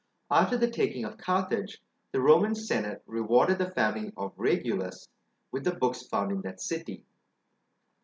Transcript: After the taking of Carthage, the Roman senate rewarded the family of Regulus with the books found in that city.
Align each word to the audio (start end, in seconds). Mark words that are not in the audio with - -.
After 0.31 0.57
the 0.57 0.67
taking 0.71 1.05
of 1.05 1.19
Carthage, 1.19 1.79
the 2.11 2.21
Roman 2.21 2.55
senate 2.55 3.03
rewarded 3.05 3.59
the 3.59 3.69
family 3.69 4.11
of 4.17 4.33
Regulus 4.35 5.07
with 5.51 5.63
the 5.63 5.75
books 5.75 6.07
found 6.07 6.31
in 6.31 6.41
that 6.41 6.59
city. 6.59 7.05